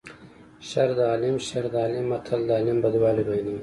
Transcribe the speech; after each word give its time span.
شر 0.69 0.89
د 0.97 0.99
عالیم 1.11 1.35
شر 1.47 1.65
د 1.73 1.75
عالیم 1.83 2.05
متل 2.11 2.39
د 2.47 2.49
عالم 2.57 2.77
بدوالی 2.83 3.23
بیانوي 3.27 3.57